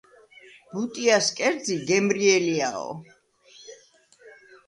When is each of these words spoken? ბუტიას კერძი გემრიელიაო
ბუტიას 0.71 1.27
კერძი 1.39 1.77
გემრიელიაო 1.91 2.81